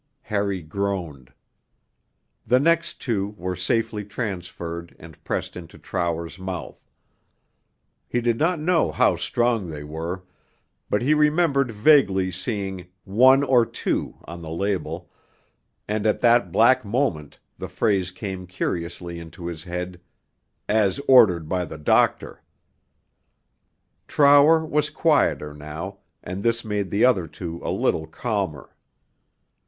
Harry 0.23 0.63
groaned. 0.63 1.31
The 2.47 2.59
next 2.59 2.99
two 3.01 3.35
were 3.37 3.55
safely 3.55 4.03
transferred 4.03 4.95
and 4.97 5.23
pressed 5.23 5.55
into 5.55 5.77
Trower's 5.77 6.39
mouth: 6.39 6.83
he 8.07 8.19
did 8.19 8.39
not 8.39 8.59
know 8.59 8.91
how 8.91 9.15
strong 9.15 9.69
they 9.69 9.83
were, 9.83 10.23
but 10.89 11.03
he 11.03 11.13
remembered 11.13 11.69
vaguely 11.69 12.31
seeing 12.31 12.87
'One 13.03 13.43
or 13.43 13.63
two' 13.63 14.17
on 14.25 14.41
the 14.41 14.49
label, 14.49 15.11
and 15.87 16.07
at 16.07 16.21
that 16.21 16.51
black 16.51 16.83
moment 16.83 17.37
the 17.59 17.69
phrase 17.69 18.09
came 18.09 18.47
curiously 18.47 19.19
into 19.19 19.45
his 19.45 19.65
head, 19.65 20.01
'As 20.67 20.97
ordered 21.07 21.47
by 21.47 21.63
the 21.63 21.77
doctor.' 21.77 22.41
Trower 24.07 24.65
was 24.65 24.89
quieter 24.89 25.53
now, 25.53 25.99
and 26.23 26.41
this 26.41 26.65
made 26.65 26.89
the 26.89 27.05
other 27.05 27.27
two 27.27 27.61
a 27.63 27.69
little 27.69 28.07
calmer. 28.07 28.75